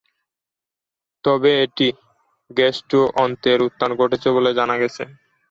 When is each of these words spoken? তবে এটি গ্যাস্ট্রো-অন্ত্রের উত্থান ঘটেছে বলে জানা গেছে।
তবে 1.23 1.51
এটি 1.65 1.87
গ্যাস্ট্রো-অন্ত্রের 2.51 3.59
উত্থান 3.67 3.91
ঘটেছে 3.95 4.27
বলে 4.35 4.49
জানা 4.59 4.75
গেছে। 4.81 5.03